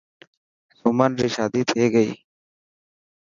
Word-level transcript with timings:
سمن 0.79 1.11
ري 1.19 1.29
شادي 1.35 1.61
ٿي 1.69 1.83
گئي. 1.93 2.11